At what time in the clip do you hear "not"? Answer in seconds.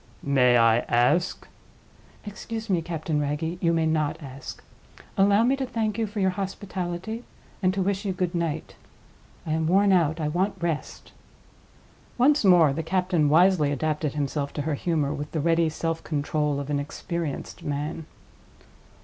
3.85-4.17